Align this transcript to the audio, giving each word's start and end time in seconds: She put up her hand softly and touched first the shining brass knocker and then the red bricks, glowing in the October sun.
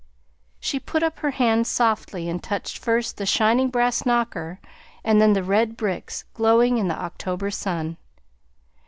She 0.59 0.79
put 0.79 1.03
up 1.03 1.19
her 1.19 1.29
hand 1.29 1.67
softly 1.67 2.27
and 2.27 2.41
touched 2.41 2.79
first 2.79 3.17
the 3.17 3.25
shining 3.27 3.69
brass 3.69 4.03
knocker 4.03 4.59
and 5.03 5.21
then 5.21 5.33
the 5.33 5.43
red 5.43 5.77
bricks, 5.77 6.23
glowing 6.33 6.79
in 6.79 6.87
the 6.87 6.99
October 6.99 7.51
sun. 7.51 7.97